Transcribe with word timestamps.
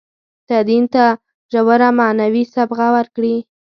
تدین 0.49 0.83
ته 0.93 1.05
ژوره 1.51 1.89
معنوي 1.99 2.43
صبغه 2.53 2.85
ورکړي. 2.95 3.35